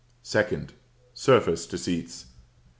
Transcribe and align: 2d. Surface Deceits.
2d. 0.23 0.71
Surface 1.13 1.67
Deceits. 1.67 2.25